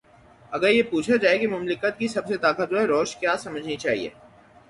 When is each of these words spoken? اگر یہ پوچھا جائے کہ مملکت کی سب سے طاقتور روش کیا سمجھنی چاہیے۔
اگر 0.51 0.69
یہ 0.69 0.83
پوچھا 0.83 1.15
جائے 1.15 1.37
کہ 1.37 1.47
مملکت 1.47 1.99
کی 1.99 2.07
سب 2.07 2.27
سے 2.27 2.37
طاقتور 2.37 2.87
روش 2.87 3.15
کیا 3.15 3.37
سمجھنی 3.37 3.75
چاہیے۔ 3.75 4.09